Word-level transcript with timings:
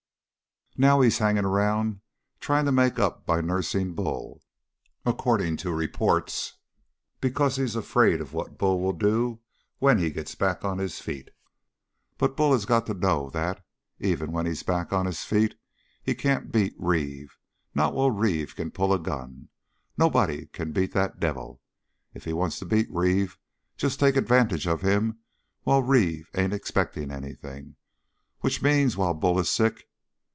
Now 0.77 1.01
he's 1.01 1.17
hanging 1.17 1.43
around 1.43 1.99
trying 2.39 2.63
to 2.63 2.71
make 2.71 2.97
up 2.97 3.25
by 3.25 3.41
nursing 3.41 3.93
Bull, 3.93 4.41
according 5.05 5.57
to 5.57 5.73
reports, 5.73 6.53
because 7.19 7.57
he's 7.57 7.75
afraid 7.75 8.21
of 8.21 8.31
what 8.31 8.57
Bull'll 8.57 8.93
do 8.93 9.41
when 9.79 9.97
he 9.99 10.09
gets 10.11 10.33
back 10.33 10.63
on 10.63 10.77
his 10.77 10.99
feet. 11.01 11.29
But 12.17 12.37
Bull 12.37 12.53
has 12.53 12.63
got 12.65 12.85
to 12.85 12.93
know 12.93 13.29
that, 13.31 13.63
even 13.99 14.31
when 14.31 14.45
he's 14.45 14.63
back 14.63 14.93
on 14.93 15.05
his 15.07 15.25
feet, 15.25 15.55
he 16.01 16.15
can't 16.15 16.53
beat 16.53 16.73
Reeve 16.79 17.37
not 17.75 17.93
while 17.93 18.09
Reeve 18.09 18.55
can 18.55 18.71
pull 18.71 18.93
a 18.93 18.97
gun. 18.97 19.49
Nobody 19.97 20.45
can 20.47 20.71
beat 20.71 20.93
that 20.93 21.19
devil. 21.19 21.61
If 22.13 22.23
he 22.23 22.31
wants 22.31 22.59
to 22.59 22.65
beat 22.65 22.87
Reeve, 22.89 23.37
just 23.75 23.99
take 23.99 24.15
advantage 24.15 24.67
of 24.67 24.81
him 24.83 25.19
while 25.63 25.83
Reeve 25.83 26.29
ain't 26.33 26.53
expecting 26.53 27.11
anything 27.11 27.75
which 28.39 28.61
means 28.61 28.95
while 28.95 29.13
Bull 29.13 29.37
is 29.37 29.49
sick.' 29.49 29.85